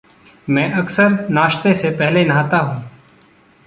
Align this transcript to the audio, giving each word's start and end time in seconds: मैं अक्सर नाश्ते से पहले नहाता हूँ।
मैं 0.49 0.71
अक्सर 0.73 1.27
नाश्ते 1.29 1.73
से 1.75 1.89
पहले 1.89 2.25
नहाता 2.25 2.57
हूँ। 2.57 2.83